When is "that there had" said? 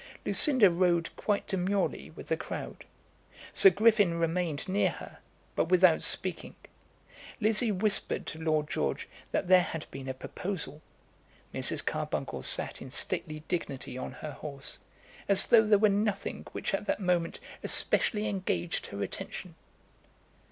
9.31-9.85